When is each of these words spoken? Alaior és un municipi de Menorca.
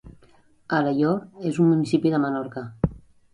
Alaior 0.77 1.45
és 1.51 1.59
un 1.65 1.69
municipi 1.75 2.15
de 2.15 2.23
Menorca. 2.25 2.65